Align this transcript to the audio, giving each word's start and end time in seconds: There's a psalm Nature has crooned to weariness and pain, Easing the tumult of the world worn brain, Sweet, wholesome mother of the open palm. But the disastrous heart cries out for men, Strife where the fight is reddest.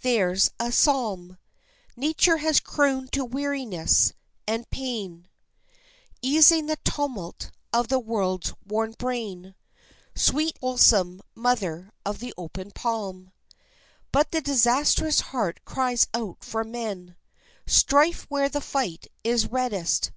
There's 0.00 0.50
a 0.58 0.72
psalm 0.72 1.36
Nature 1.96 2.38
has 2.38 2.60
crooned 2.60 3.12
to 3.12 3.26
weariness 3.26 4.14
and 4.46 4.70
pain, 4.70 5.28
Easing 6.22 6.64
the 6.64 6.78
tumult 6.82 7.50
of 7.74 7.88
the 7.88 7.98
world 7.98 8.56
worn 8.64 8.92
brain, 8.96 9.54
Sweet, 10.14 10.56
wholesome 10.62 11.20
mother 11.34 11.90
of 12.06 12.20
the 12.20 12.32
open 12.38 12.70
palm. 12.70 13.32
But 14.12 14.30
the 14.30 14.40
disastrous 14.40 15.20
heart 15.20 15.60
cries 15.66 16.06
out 16.14 16.42
for 16.42 16.64
men, 16.64 17.14
Strife 17.66 18.24
where 18.30 18.48
the 18.48 18.62
fight 18.62 19.08
is 19.22 19.46
reddest. 19.46 20.10